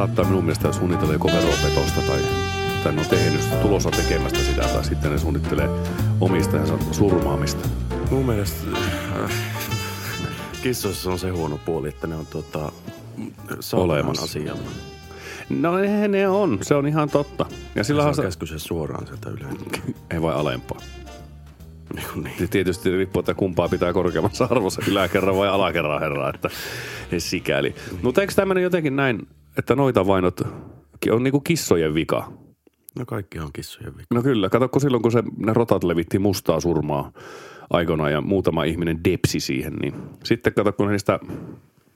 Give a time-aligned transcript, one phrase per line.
[0.00, 2.20] saattaa minun mielestä suunnitella joko veropetosta tai,
[2.84, 5.68] tai ne on tehnyt tulossa tekemästä sitä tai sitten ne suunnittelee
[6.20, 7.68] omistajansa surmaamista.
[8.10, 8.66] Mun mielestä
[9.24, 9.30] äh,
[10.62, 12.72] kissoissa on se huono puoli, että ne on tota,
[13.72, 14.24] Olemassa.
[14.24, 14.70] asialla.
[15.48, 17.46] No eihän ne on, se on ihan totta.
[17.74, 19.64] Ja sillähän Saa se, suoraan sieltä ylhäältä.
[20.10, 20.80] ei vai alempaa.
[21.94, 22.48] Niin, niin.
[22.48, 26.48] Tietysti riippuu, että kumpaa pitää korkeammassa arvossa, yläkerran vai alakerran herra, että
[27.18, 27.74] sikäli.
[28.02, 29.28] Mutta eikö tämmöinen jotenkin näin,
[29.60, 30.40] että noita vainot
[31.10, 32.32] on niinku kissojen vika?
[32.98, 34.14] No kaikki on kissojen vika.
[34.14, 37.12] No kyllä, kato, kun silloin kun se, ne rotat levitti mustaa surmaa
[37.70, 41.18] aikoinaan ja muutama ihminen depsi siihen, niin sitten kato, kun niistä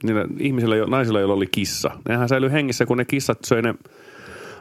[0.02, 3.74] niillä ihmisillä, jo- naisilla, joilla oli kissa, nehän säilyi hengissä, kun ne kissat söi ne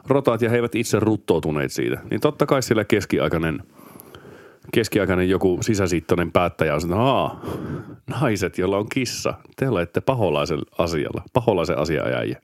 [0.08, 2.02] rotat ja he eivät itse ruttoutuneet siitä.
[2.12, 3.64] Niin totta kai sillä keskiaikainen,
[4.74, 7.42] keskiaikainen joku sisäsiittoinen päättäjä on sanonut, aa,
[8.22, 12.40] naiset, joilla on kissa, te olette paholaisen asialla, paholaisen asiaajajia.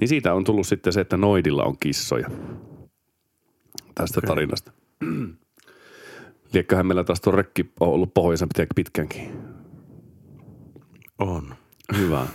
[0.00, 2.30] Niin siitä on tullut sitten se, että noidilla on kissoja
[3.94, 4.28] tästä okay.
[4.28, 4.72] tarinasta.
[6.54, 9.32] Liekköhän meillä taas tuo rekki on ollut pohjoisen pitkäänkin.
[11.18, 11.54] On.
[11.98, 12.26] Hyvä.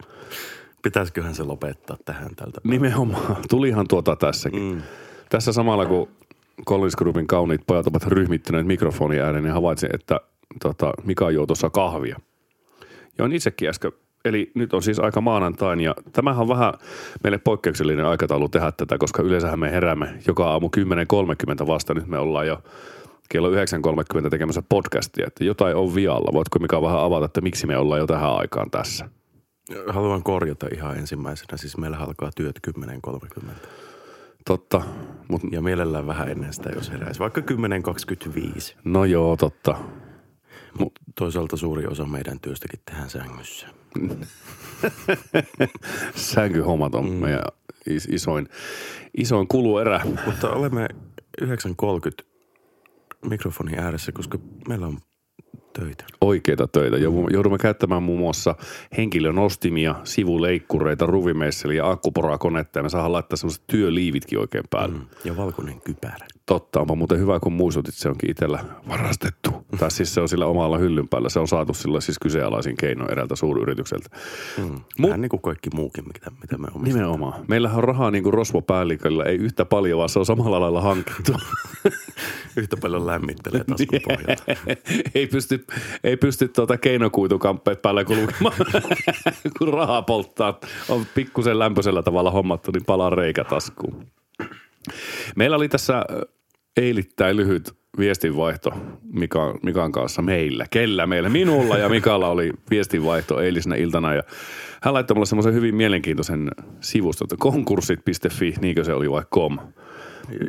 [0.82, 2.60] Pitäisiköhän se lopettaa tähän tältä?
[2.64, 3.36] Nimenomaan.
[3.50, 4.74] Tulihan tuota tässäkin.
[4.74, 4.82] Mm.
[5.28, 6.08] Tässä samalla kun
[6.66, 10.20] Collins Groupin kauniit pojat ovat ryhmittyneet mikrofonin ääreen, niin havaitsin, että
[10.62, 12.20] tota, Mika juo tuossa kahvia.
[13.18, 13.92] Ja on itsekin äsken,
[14.24, 16.72] eli nyt on siis aika maanantain ja tämähän on vähän
[17.24, 20.70] meille poikkeuksellinen aikataulu tehdä tätä, koska yleensähän me heräämme joka aamu
[21.60, 21.94] 10.30 vasta.
[21.94, 22.62] Nyt me ollaan jo
[23.28, 26.32] kello 9.30 tekemässä podcastia, että jotain on vialla.
[26.32, 29.08] Voitko Mika vähän avata, että miksi me ollaan jo tähän aikaan tässä?
[29.88, 31.56] Haluan korjata ihan ensimmäisenä.
[31.56, 33.46] Siis meillä alkaa työt 10.30.
[34.44, 34.82] Totta,
[35.28, 37.20] mutta Ja mielellään vähän ennen sitä, jos heräisi.
[37.20, 38.76] Vaikka 10.25.
[38.84, 39.76] no joo, totta.
[40.78, 43.66] Mutta toisaalta suuri osa meidän työstäkin tehdään sängyssä.
[46.14, 47.16] Sänkyhommat on mm.
[47.16, 47.42] meidän
[47.86, 48.48] is- isoin,
[49.16, 50.00] isoin kuluerä.
[50.26, 50.88] Mutta olemme
[51.42, 52.24] 9.30
[53.28, 54.38] mikrofonin ääressä, koska
[54.68, 54.98] meillä on
[55.78, 56.04] töitä.
[56.20, 56.96] Oikeita töitä.
[56.96, 58.54] Jou- Joudumme käyttämään muun muassa
[58.96, 62.78] henkilönostimia, sivuleikkureita, ruvimeisseliä ja akkuporakonetta.
[62.78, 64.94] Ja me saadaan laittaa semmoiset työliivitkin oikein päälle.
[64.98, 65.04] Mm.
[65.24, 66.26] Ja valkoinen kypärä.
[66.46, 69.50] Totta, onpa muuten hyvä, kun muistutit, se onkin itsellä varastettu.
[69.78, 71.28] tai siis se on sillä omalla hyllyn päällä.
[71.28, 74.08] Se on saatu sillä siis kyseenalaisin keinoin eräältä suuryritykseltä.
[74.58, 74.64] Mm.
[74.98, 76.88] Mut- Vähän niin kuin kaikki muukin, mitä, mitä me omistamme.
[76.88, 77.44] Nimenomaan.
[77.48, 81.32] Meillähän on rahaa niin kuin rosvopäälliköllä, ei yhtä paljon, vaan se on samalla lailla hankittu.
[82.56, 84.44] Yhtä paljon lämmittelee taskun pohjalta.
[85.14, 85.64] ei pysty,
[86.04, 88.54] ei pysty tuota keinokuitukamppeet päällä kulkemaan,
[89.58, 90.60] kun rahaa polttaa.
[90.88, 94.06] On pikkusen lämpöisellä tavalla hommattu, niin palaa reikä taskuun.
[95.36, 96.04] Meillä oli tässä
[96.76, 98.70] eilittäin lyhyt viestinvaihto
[99.12, 100.66] Mika, Mikan kanssa meillä.
[100.70, 101.28] Kellä meillä?
[101.28, 104.22] Minulla ja Mikalla oli viestinvaihto eilisenä iltana ja
[104.82, 106.50] hän laittoi mulle semmoisen hyvin mielenkiintoisen
[106.80, 109.58] sivuston, että konkurssit.fi, niinkö se oli vai com?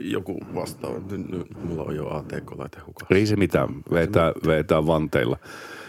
[0.02, 1.00] Joku vastaava.
[1.12, 3.16] Nyt, mulla on jo ATK-laite hukassa.
[3.16, 5.38] Ei se mitään, vetää, vetää vanteilla.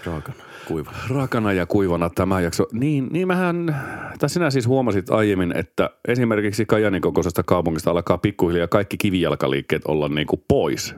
[0.06, 0.38] Raakana,
[0.68, 0.92] kuiva.
[1.10, 2.66] Rakana ja kuivana tämä jakso.
[2.72, 3.76] Niin, niin mähän,
[4.18, 10.08] tai sinä siis huomasit aiemmin, että esimerkiksi Kajanin kokoisesta kaupungista alkaa pikkuhiljaa kaikki kivijalkaliikkeet olla
[10.08, 10.94] niin kuin pois.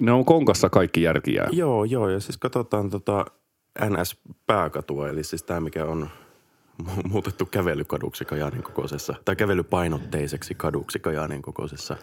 [0.00, 1.48] Ne on konkassa kaikki järkiään.
[1.52, 2.08] Joo, joo.
[2.08, 3.24] Ja siis katsotaan tota
[3.80, 6.08] NS-pääkatua, eli siis tämä, mikä on
[7.04, 11.96] muutettu kävelykaduksi Kajaanin kokoisessa, tai kävelypainotteiseksi kaduksi Kajaanin kokoisessa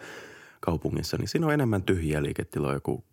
[0.60, 3.04] kaupungissa, niin siinä on enemmän tyhjiä liiketiloja kuin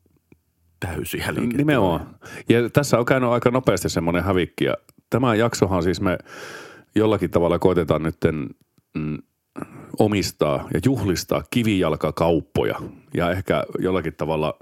[0.80, 1.58] täysiä liiketiloja.
[1.58, 2.16] Nimenomaan.
[2.50, 4.66] Ja tässä on käynyt aika nopeasti semmoinen hävikki.
[4.66, 4.74] Ja
[5.10, 6.18] tämä jaksohan siis me
[6.96, 8.18] jollakin tavalla koitetaan nyt
[8.96, 9.18] mm,
[10.00, 12.76] omistaa ja juhlistaa kivijalkakauppoja.
[13.14, 14.60] Ja ehkä jollakin tavalla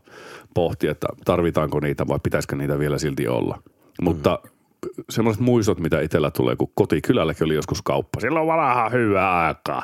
[0.54, 3.64] pohtia, että tarvitaanko niitä vai pitäisikö niitä vielä silti olla.
[4.02, 4.40] Mutta
[5.10, 8.20] semmoiset muistot, mitä itsellä tulee, kun kotikylälläkin oli joskus kauppa.
[8.20, 9.84] Silloin vanhaa hyvää aikaa.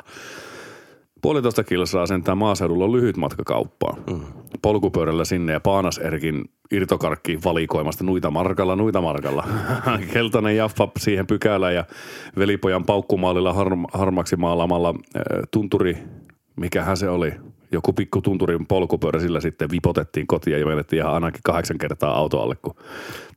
[1.22, 4.02] Puolitoista kilsaa sentään maaseudulla on lyhyt matka kauppaan.
[4.10, 4.20] Mm.
[4.62, 9.44] Polkupyörällä sinne ja Paanas Erkin irtokarkki valikoimasta nuita markalla, nuita markalla.
[10.12, 11.84] Keltainen jaffa siihen pykälään ja
[12.38, 15.98] velipojan paukkumaalilla harm, harmaksi maalaamalla äh, tunturi,
[16.56, 17.32] mikähän se oli,
[17.74, 22.42] joku pikku tunturin polkupyörä sillä sitten vipotettiin kotiin ja menettiin ihan ainakin kahdeksan kertaa auto
[22.42, 22.74] alle, kun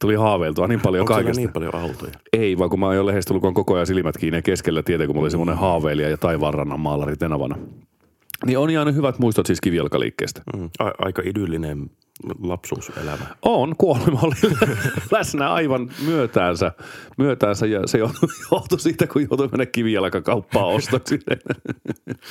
[0.01, 1.41] tuli haaveiltua niin paljon Onko kaikesta.
[1.41, 2.11] niin paljon autoja?
[2.33, 5.05] Ei, vaan kun mä oon jo lehdestä lukon koko ajan silmät kiinni ja keskellä tietä,
[5.05, 7.55] kun mä olin semmoinen haaveilija ja taivaanrannan maalari tenavana.
[8.45, 10.41] Niin on jäänyt hyvät muistot siis kivijalkaliikkeestä.
[10.57, 10.69] Mm.
[10.79, 11.89] A- aika idyllinen
[12.41, 13.25] lapsuuselämä.
[13.41, 14.35] On, kuolema oli
[15.11, 16.71] läsnä aivan myötäänsä,
[17.17, 21.19] myötäänsä ja se johtui, johtui siitä, kun joutui mennä kivijalkakauppaan ostoksi.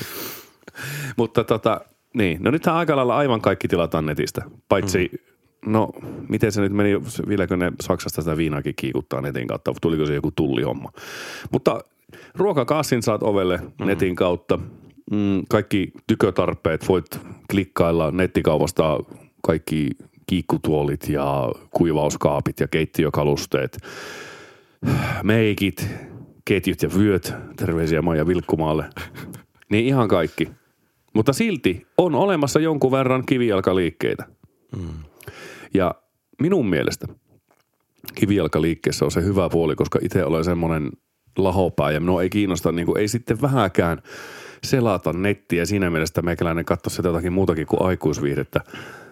[1.16, 1.80] Mutta tota,
[2.16, 5.10] niin, no nythän aika lailla aivan kaikki tilataan netistä, paitsi
[5.66, 5.90] No,
[6.28, 6.90] miten se nyt meni,
[7.28, 10.92] vieläkö ne Saksasta sitä viinaakin kiikuttaa netin kautta, tuliko se joku tullihomma.
[11.52, 11.80] Mutta
[12.34, 13.86] Ruokakassin saat ovelle mm.
[13.86, 14.58] netin kautta.
[15.10, 17.20] Mm, kaikki tykötarpeet voit
[17.50, 18.98] klikkailla nettikaupasta
[19.42, 19.90] kaikki
[20.26, 23.78] kiikkutuolit ja kuivauskaapit ja keittiökalusteet,
[25.22, 25.88] meikit,
[26.44, 28.84] ketjut ja vyöt, terveisiä Maija Vilkkumaalle.
[29.70, 30.48] Niin ihan kaikki.
[31.16, 34.24] Mutta silti on olemassa jonkun verran kivijalkaliikkeitä.
[34.76, 34.88] Mm.
[35.74, 35.94] Ja
[36.42, 37.06] minun mielestä
[38.14, 40.90] kivijalkaliikkeessä on se hyvä puoli, koska itse olen semmoinen
[41.38, 44.02] lahopää ja minua ei kiinnosta, niin kuin, ei sitten vähäkään
[44.64, 48.60] selata nettiä siinä mielessä, meikäläinen katso sitä jotakin muutakin kuin aikuisviihdettä.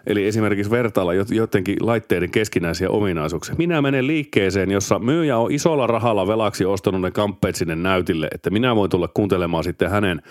[0.06, 3.55] Eli esimerkiksi vertailla jotenkin laitteiden keskinäisiä ominaisuuksia.
[3.59, 8.51] Minä menen liikkeeseen, jossa myyjä on isolla rahalla velaksi ostanut ne kamppeet sinne näytille, että
[8.51, 10.23] minä voin tulla kuuntelemaan sitten hänen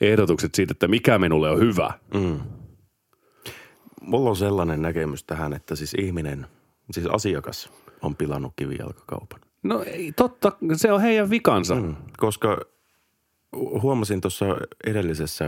[0.00, 1.92] ehdotukset siitä, että mikä minulle on hyvä.
[2.14, 2.40] Mm.
[4.00, 6.46] Mulla on sellainen näkemys tähän, että siis ihminen,
[6.90, 7.72] siis asiakas
[8.02, 9.40] on pilannut kivijalkakaupan.
[9.62, 11.74] No ei, totta, se on heidän vikansa.
[11.74, 12.60] Mm, koska
[13.82, 14.46] huomasin tuossa
[14.86, 15.44] edellisessä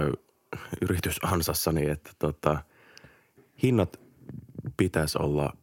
[0.82, 2.58] yritysansassani, että tota,
[3.62, 4.00] hinnat
[4.76, 5.56] pitäisi olla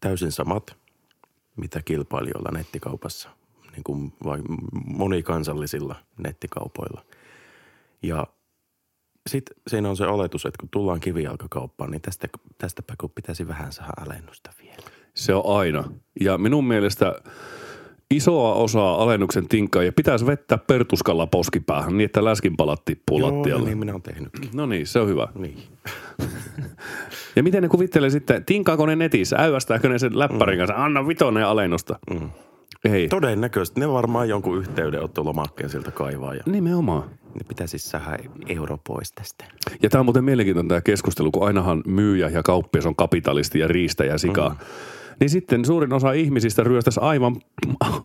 [0.00, 0.76] täysin samat,
[1.56, 3.30] mitä kilpailijoilla nettikaupassa,
[3.72, 4.42] niin kuin vai
[4.84, 7.04] monikansallisilla nettikaupoilla.
[8.02, 8.26] Ja
[9.30, 13.72] sitten siinä on se oletus, että kun tullaan kivijalkakauppaan, niin tästä, tästäpä kun pitäisi vähän
[13.72, 14.82] saada alennusta vielä.
[15.14, 15.84] Se on aina.
[16.20, 17.14] Ja minun mielestä–
[18.14, 23.64] isoa osaa alennuksen tinkkaa ja pitäisi vettää pertuskalla poskipäähän niin, että läskinpalat tippuu Joo, lattialle.
[23.64, 24.50] niin minä olen tehnytkin.
[24.54, 25.28] No niin, se on hyvä.
[25.34, 25.58] Niin.
[27.36, 30.58] ja miten ne kuvittelee sitten, tinkaako ne netissä, äyvästääkö ne sen läppärin mm.
[30.58, 31.98] kanssa, anna vitonen alennusta.
[32.10, 32.30] Mm.
[32.84, 33.08] Ei.
[33.08, 33.80] Todennäköisesti.
[33.80, 36.34] Ne varmaan jonkun yhteydenottolomakkeen sieltä kaivaa.
[36.34, 37.02] Ja Nimenomaan.
[37.34, 38.18] Ne pitäisi saada
[38.48, 39.44] euro pois tästä.
[39.82, 43.68] Ja tämä on muuten mielenkiintoinen tämä keskustelu, kun ainahan myyjä ja kauppias on kapitalisti ja
[43.68, 44.48] riistä ja sikaa.
[44.48, 44.56] Mm
[45.20, 47.36] niin sitten suurin osa ihmisistä ryöstäisi aivan,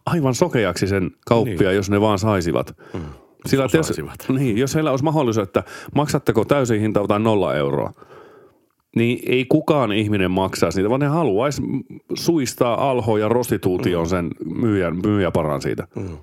[0.06, 1.76] aivan sokeaksi sen kauppia, niin.
[1.76, 2.78] jos ne vaan saisivat.
[2.94, 3.02] Mm.
[3.46, 3.94] Sillä jos,
[4.30, 5.64] niin, jos heillä olisi mahdollisuus, että
[5.96, 7.92] maksatteko täysin hinta tai nolla euroa,
[8.96, 11.62] niin ei kukaan ihminen maksaisi niitä, vaan ne haluaisi
[12.14, 14.10] suistaa alhoa ja rostituution mm.
[14.10, 15.88] sen myyjän, myyjäparan siitä.
[15.96, 16.18] Mm.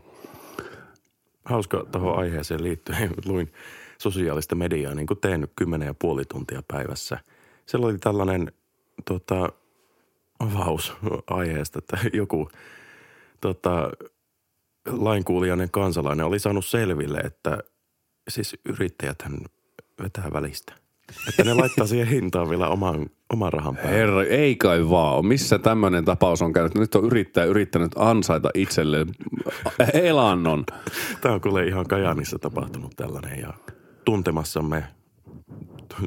[1.45, 3.11] Hauska tuohon aiheeseen liittyen.
[3.29, 3.53] Luin
[3.99, 7.19] sosiaalista mediaa, niin kuin ja puoli tuntia päivässä.
[7.67, 8.53] Siellä oli tällainen
[9.05, 9.49] tota,
[10.41, 10.93] avaus
[11.27, 12.49] aiheesta, että joku
[13.41, 13.91] tota,
[14.87, 17.59] lainkuulijainen kansalainen oli saanut selville, että
[18.29, 19.39] siis yrittäjäthän
[20.03, 20.73] vetää välistä.
[21.29, 23.91] Että ne laittaa siihen hintaan vielä oman, oman rahan päälle.
[23.91, 25.27] Herra, ei kai vaan.
[25.27, 26.75] Missä tämmöinen tapaus on käynyt?
[26.75, 29.09] Nyt on yrittäjä yrittänyt ansaita itselleen
[29.93, 30.65] elannon.
[31.21, 33.55] Tämä on kuule ihan Kajanissa tapahtunut tällainen ja
[34.05, 34.85] tuntemassamme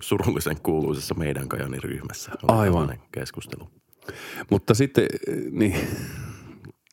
[0.02, 2.32] surullisen kuuluisessa meidän Kajanin ryhmässä.
[2.48, 3.00] Aivan.
[3.12, 3.83] Keskustelu.
[4.50, 5.06] Mutta sitten,
[5.52, 5.76] niin,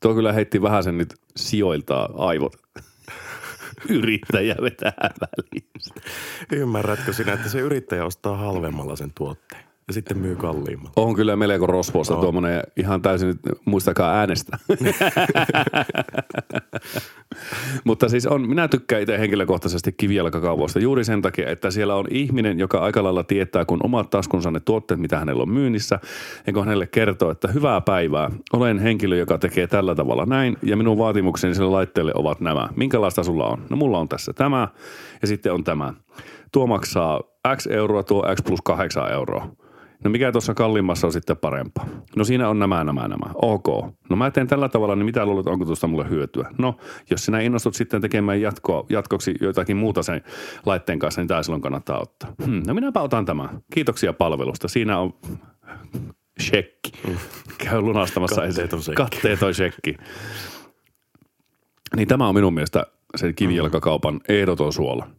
[0.02, 2.56] tuo kyllä heitti vähän sen nyt sijoiltaa aivot.
[3.88, 5.70] Yrittäjä vetää väliin.
[6.52, 9.69] Ymmärrätkö sinä, että se yrittäjä ostaa halvemmalla sen tuotteen?
[9.90, 10.92] Ja sitten myy kalliimmalla.
[10.96, 12.20] On kyllä melko rosvoista no.
[12.20, 13.34] tuommoinen ihan täysin
[13.64, 14.58] muistakaa äänestä.
[17.84, 22.58] Mutta siis on, minä tykkään itse henkilökohtaisesti kivijalkakaupoista juuri sen takia, että siellä on ihminen,
[22.58, 26.00] joka aika lailla tietää, kun omat taskunsa ne tuotteet, mitä hänellä on myynnissä,
[26.46, 28.30] enkä hänelle kertoo, että hyvää päivää.
[28.52, 32.68] Olen henkilö, joka tekee tällä tavalla näin ja minun vaatimukseni sille laitteelle ovat nämä.
[32.76, 33.62] Minkälaista sulla on?
[33.70, 34.68] No mulla on tässä tämä
[35.22, 35.94] ja sitten on tämä.
[36.52, 37.20] Tuo maksaa
[37.56, 39.59] X euroa, tuo X plus 8 euroa.
[40.04, 41.86] No mikä tuossa kalliimmassa on sitten parempaa?
[42.16, 43.32] No siinä on nämä, nämä, nämä.
[43.34, 43.66] Ok.
[44.10, 46.50] No mä teen tällä tavalla, niin mitä luulet, onko tuosta mulle hyötyä?
[46.58, 46.76] No,
[47.10, 50.22] jos sinä innostut sitten tekemään jatkoa, jatkoksi jotakin muuta sen
[50.66, 52.32] laitteen kanssa, niin tämä silloin kannattaa ottaa.
[52.44, 53.48] Hmm, no minäpä otan tämän.
[53.74, 54.68] Kiitoksia palvelusta.
[54.68, 55.12] Siinä on
[56.40, 56.92] shekki.
[57.08, 57.16] Mm.
[57.58, 59.02] Käy lunastamassa Katteeton shekki.
[59.02, 59.96] Katteeton shekki.
[61.96, 65.10] Niin tämä on minun mielestä sen kivijalkakaupan ehdoton suola.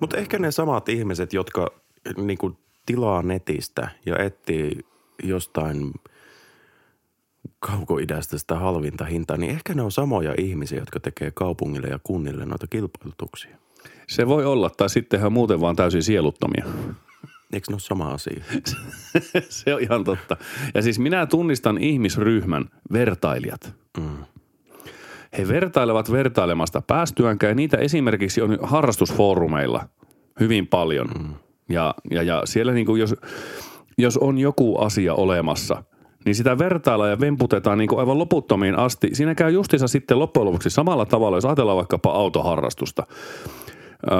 [0.00, 1.66] Mutta ehkä ne samat ihmiset, jotka
[2.16, 2.56] niin kuin
[2.90, 4.80] tilaa netistä ja etsii
[5.22, 5.92] jostain
[7.58, 12.46] kaukoidästä sitä halvinta hintaa, niin ehkä ne on samoja ihmisiä, jotka tekee kaupungille ja kunnille
[12.46, 13.56] noita kilpailutuksia.
[14.08, 16.64] Se voi olla, tai sittenhän muuten vaan täysin sieluttomia.
[17.52, 18.44] Eikö ne ole sama asia?
[19.48, 20.36] se on ihan totta.
[20.74, 23.74] Ja siis minä tunnistan ihmisryhmän vertailijat.
[23.98, 24.24] Mm.
[25.38, 27.56] He vertailevat vertailemasta päästyäänkään.
[27.56, 29.88] Niitä esimerkiksi on harrastusfoorumeilla
[30.40, 31.08] hyvin paljon.
[31.18, 31.34] Mm.
[31.70, 33.14] Ja, ja, ja siellä niin kuin jos,
[33.98, 35.82] jos on joku asia olemassa,
[36.24, 39.10] niin sitä vertaillaan ja vemputetaan niin kuin aivan loputtomiin asti.
[39.12, 43.06] Siinä käy justiinsa sitten loppujen lopuksi samalla tavalla, jos ajatellaan vaikkapa autoharrastusta.
[44.12, 44.18] Öö,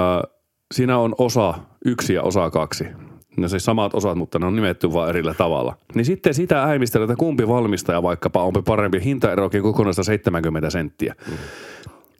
[0.73, 1.53] siinä on osa
[1.85, 2.85] yksi ja osa kaksi.
[3.37, 5.75] No siis samat osat, mutta ne on nimetty vain erillä tavalla.
[5.95, 11.15] Niin sitten sitä äimistellä, että kumpi valmistaja vaikkapa on parempi hintaerokin kokonaista 70 senttiä.
[11.27, 11.37] Mm.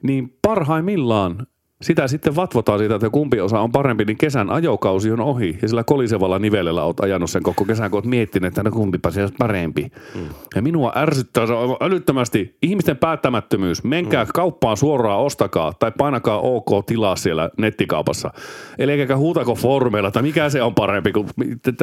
[0.02, 1.46] niin parhaimmillaan
[1.82, 5.58] sitä sitten vatvotaan siitä, että kumpi osa on parempi, niin kesän ajokausi on ohi.
[5.62, 9.10] Ja sillä kolisevalla nivelellä oot ajanut sen koko kesän, kun oot miettinyt, että no kumpipa
[9.10, 9.92] se olisi parempi.
[10.14, 10.20] Mm.
[10.54, 13.84] Ja minua ärsyttää se aivan älyttömästi ihmisten päättämättömyys.
[13.84, 14.30] Menkää mm.
[14.34, 18.30] kauppaan suoraan, ostakaa tai painakaa OK tilaa siellä nettikaupassa.
[18.78, 21.28] Eli eikä huutako formeilla, että mikä se on parempi kuin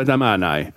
[0.05, 0.73] tämä näin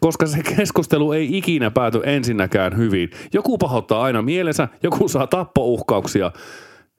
[0.00, 3.10] koska se keskustelu ei ikinä pääty ensinnäkään hyvin.
[3.32, 6.30] Joku pahoittaa aina mielensä, joku saa tappouhkauksia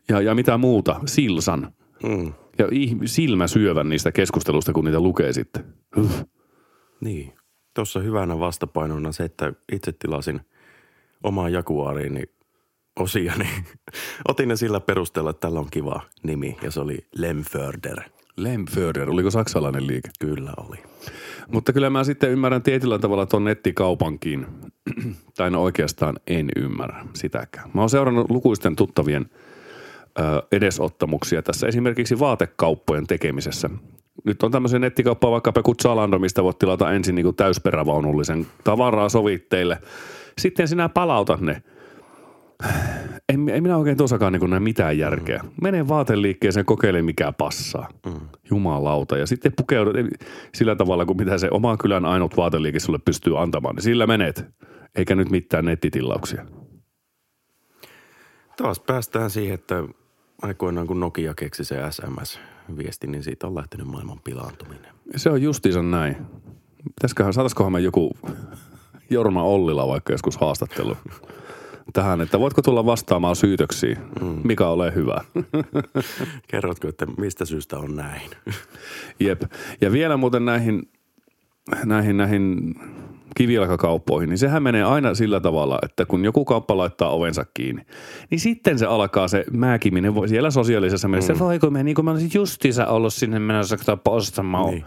[0.10, 1.74] ja, ja mitä muuta, silsan.
[2.04, 2.34] Mm.
[2.58, 2.68] Ja
[3.06, 5.66] silmä syövän niistä keskustelusta, kun niitä lukee sitten.
[5.98, 6.24] Uff.
[7.02, 7.34] Niin.
[7.74, 10.42] Tuossa hyvänä vastapainona se, että itse tilasin
[11.24, 12.30] omaan Jaguariin niin
[13.00, 13.66] osia, niin
[14.30, 18.02] otin ne sillä perusteella, että tällä on kiva nimi ja se oli Lemförder.
[18.38, 20.10] Lemförder, oliko saksalainen liike?
[20.20, 20.78] Kyllä oli.
[21.52, 24.48] Mutta kyllä mä sitten ymmärrän tietyllä tavalla tuon nettikaupankin.
[25.38, 27.70] tai no oikeastaan en ymmärrä sitäkään.
[27.74, 29.26] Mä oon seurannut lukuisten tuttavien–
[30.52, 33.70] edesottamuksia tässä esimerkiksi vaatekauppojen tekemisessä.
[34.26, 39.78] Nyt on tämmöisen nettikauppa vaikka kuin Zalando, mistä voit tilata ensin niin täysperävaunullisen tavaraa sovitteille.
[40.38, 41.64] Sitten sinä palautat ne.
[43.30, 45.40] En, en minä oikein tuossakaan niin näe mitään järkeä.
[45.44, 45.50] Mm.
[45.62, 47.90] Mene vaateliikkeeseen, kokeile mikä passaa.
[48.06, 48.14] Mm.
[48.50, 49.18] Jumalauta.
[49.18, 49.96] Ja sitten pukeudut
[50.54, 53.76] sillä tavalla, kuin mitä se oma kylän ainut vaateliike sulle pystyy antamaan.
[53.76, 54.46] Niin sillä menet.
[54.96, 56.46] Eikä nyt mitään nettitilauksia.
[58.58, 59.84] Taas päästään siihen, että
[60.42, 64.96] aikoinaan kun Nokia keksi se SMS-viesti, niin siitä on lähtenyt maailman pilaantuminen.
[65.16, 66.18] Se on justiinsa näin.
[66.84, 68.12] Pitäisiköhän, saataisikohan me joku
[69.10, 70.98] Jorma Ollila vaikka joskus haastattelu
[71.94, 74.42] tähän, että voitko tulla vastaamaan syytöksiin, mm.
[74.44, 75.22] mikä ole hyvä.
[76.52, 78.32] Kerrotko, että mistä syystä on näin?
[79.20, 79.42] Jep.
[79.82, 80.90] Ja vielä muuten näihin,
[81.86, 82.76] näihin, näihin
[83.36, 87.82] kivijalkakauppoihin, niin sehän menee aina sillä tavalla, että kun joku kauppa laittaa ovensa kiinni,
[88.30, 91.34] niin sitten se alkaa se määkiminen siellä sosiaalisessa mielessä.
[91.34, 91.40] Mm.
[91.40, 94.70] Voiko me, niin kuin mä olisin justiinsa ollut sinne menossa kauppa ostamaan.
[94.70, 94.86] Niin.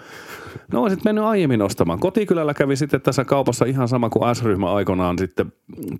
[0.72, 1.98] No olisit mennyt aiemmin ostamaan.
[1.98, 5.52] Kotikylällä kävi sitten tässä kaupassa ihan sama kuin S-ryhmä aikoinaan sitten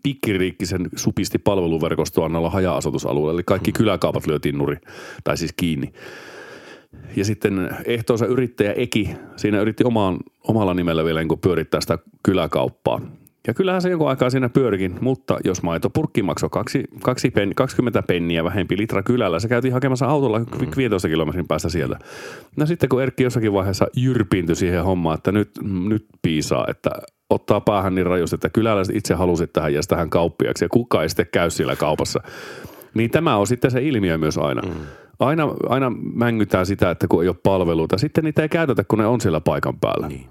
[0.03, 3.33] pikkiriikkisen supisti palveluverkostoa haja-asutusalueella.
[3.33, 3.75] Eli kaikki mm.
[3.75, 4.77] kyläkaupat lyötiin nuri,
[5.25, 5.93] tai siis kiinni.
[7.17, 10.17] Ja sitten ehtoisa yrittäjä Eki, siinä yritti omaan,
[10.49, 13.01] omalla nimellä vielä niin pyörittää sitä kyläkauppaa.
[13.47, 18.03] Ja kyllähän se joku aikaa siinä pyörikin, mutta jos maitopurkki maksoi kaksi, kaksi pen, 20
[18.03, 20.47] penniä vähempi litra kylällä, se käytiin hakemassa autolla mm.
[20.77, 21.99] 15 kilometrin päästä sieltä.
[22.57, 26.91] No sitten kun Erkki jossakin vaiheessa jyrpiintyi siihen hommaan, että nyt, nyt piisaa, että
[27.31, 31.09] ottaa päähän niin rajusti, että kyläläiset itse halusit tähän ja tähän kauppiaksi ja kuka ei
[31.09, 32.21] sitten käy siellä kaupassa.
[32.95, 34.63] Niin tämä on sitten se ilmiö myös aina.
[34.63, 34.75] Mm
[35.19, 37.99] aina, aina mängytään sitä, että kun ei ole palveluita.
[37.99, 40.09] Sitten niitä ei käytetä, kun ne on siellä paikan päällä.
[40.09, 40.27] Niin.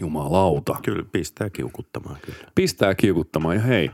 [0.00, 0.76] Jumalauta.
[0.82, 2.50] Kyllä, pistää kiukuttamaan kyllä.
[2.54, 3.90] Pistää kiukuttamaan ja hei,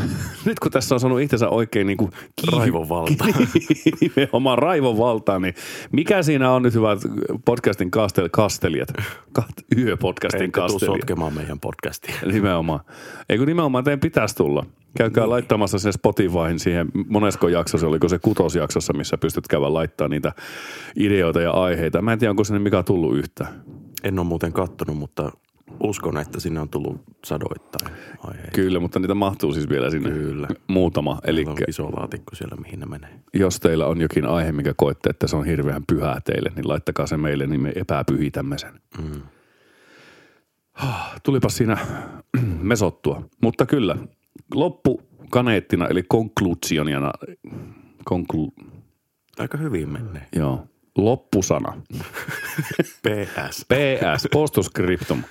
[0.44, 2.10] nyt kun tässä on sanonut itsensä oikein niin kuin
[2.52, 3.24] raivovalta.
[4.00, 5.54] Nimenomaan raivovaltaa, niin
[5.92, 6.98] mikä siinä on nyt hyvät
[7.44, 8.88] podcastin kastel, kastelijat?
[9.76, 11.00] yö-podcastin kastelijat.
[11.00, 12.14] sotkemaan meidän podcastia.
[12.32, 12.80] Nimenomaan.
[13.28, 14.66] Eikö nimenomaan teidän pitäisi tulla?
[14.96, 15.30] Käykää niin.
[15.30, 20.32] laittamassa sen Spotifyhin siihen, monesko jaksossa, oliko se kutosjaksossa, missä pystyt käydä laittaa niitä
[20.96, 22.02] ideoita ja aiheita.
[22.02, 23.46] Mä en tiedä, onko sinne mikä tullut yhtä.
[24.04, 25.32] En ole muuten kattonut, mutta
[25.80, 28.50] uskon, että sinne on tullut sadoittain aiheita.
[28.54, 30.48] Kyllä, mutta niitä mahtuu siis vielä sinne Kyllä.
[30.66, 31.18] muutama.
[31.24, 33.10] Eli on iso laatikko siellä, mihin ne menee.
[33.34, 37.06] Jos teillä on jokin aihe, mikä koette, että se on hirveän pyhää teille, niin laittakaa
[37.06, 38.80] se meille, niin me epäpyhitämme sen.
[38.98, 39.22] Mm.
[41.22, 41.76] Tulipa siinä
[42.72, 43.28] mesottua.
[43.42, 43.96] Mutta kyllä,
[44.54, 47.12] loppukaneettina, eli konklusionina,
[48.04, 48.52] konklu...
[49.38, 50.28] Aika hyvin menee.
[50.36, 50.66] Joo.
[50.98, 51.82] Loppusana.
[53.04, 53.66] PS.
[53.68, 55.22] PS, postscriptum.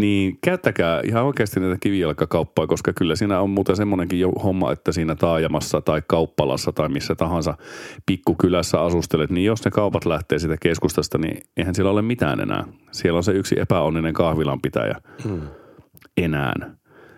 [0.00, 4.92] Niin käyttäkää ihan oikeasti näitä kivijalkakauppaa, koska kyllä siinä on muuten semmoinenkin jo homma, että
[4.92, 7.54] siinä taajamassa tai kauppalassa tai missä tahansa
[8.06, 12.64] pikkukylässä asustelet, niin jos ne kaupat lähtee siitä keskustasta, niin eihän siellä ole mitään enää.
[12.92, 15.40] Siellä on se yksi epäonninen kahvilanpitäjä hmm.
[16.16, 16.52] enää.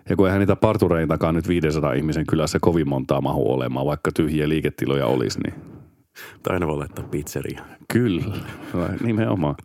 [0.09, 4.49] Ja kun eihän niitä partureitakaan nyt 500 ihmisen kylässä kovin montaa mahu olemaan, vaikka tyhjiä
[4.49, 5.53] liiketiloja olisi, niin...
[6.43, 7.61] Tai aina voi laittaa pizzeria.
[7.93, 8.23] Kyllä,
[9.03, 9.55] nimenomaan.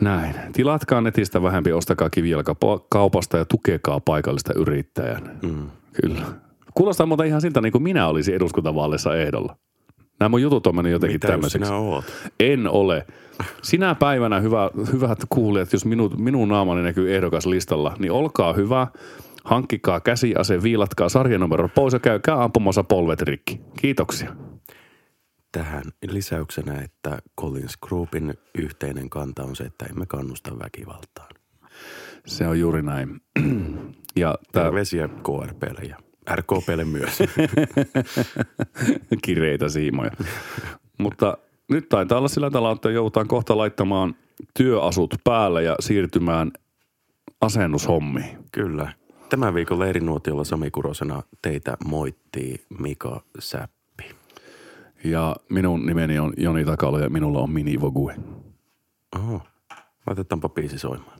[0.00, 0.34] Näin.
[0.52, 2.08] Tilatkaa netistä vähempi, ostakaa
[2.88, 5.20] kaupasta ja tukekaa paikallista yrittäjää.
[5.42, 5.70] Mm.
[6.02, 6.22] Kyllä.
[6.74, 9.56] Kuulostaa muuten ihan siltä, niin kuin minä olisin eduskuntavaaleissa ehdolla.
[10.20, 11.66] Nämä mun jutut on mennyt jotenkin tämmöiseksi.
[11.66, 12.04] sinä oot?
[12.40, 13.06] En ole.
[13.62, 18.86] Sinä päivänä, hyvä, hyvät kuulijat, jos minu, minun naamani näkyy ehdokas listalla, niin olkaa hyvä,
[19.44, 23.60] hankkikaa käsiase, viilatkaa sarjanumero pois ja käykää ampumassa polvet rikki.
[23.80, 24.32] Kiitoksia
[25.52, 31.28] tähän lisäyksenä, että Collins Groupin yhteinen kanta on se, että emme kannusta väkivaltaan.
[32.26, 33.20] Se on juuri näin.
[34.16, 34.64] ja tää...
[34.64, 35.96] Terveisiä KRPlle ja
[36.34, 37.18] RKPlle myös.
[39.24, 40.10] Kireitä siimoja.
[40.98, 41.38] Mutta
[41.68, 44.14] nyt taitaa olla sillä tavalla, että joudutaan kohta laittamaan
[44.54, 46.52] työasut päälle ja siirtymään
[47.40, 48.38] asennushommiin.
[48.52, 48.92] Kyllä.
[49.28, 53.77] Tämän viikon leirinuotiolla Sami Kurosena teitä moittii Mika Säppi.
[55.04, 58.16] Ja minun nimeni on Joni Takalo ja minulla on Mini Vogue.
[59.16, 59.42] Oho.
[60.06, 61.18] Laitetaanpa biisi soimaan.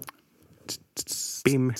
[1.44, 1.70] Pim.